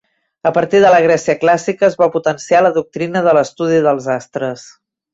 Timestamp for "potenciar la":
2.17-2.75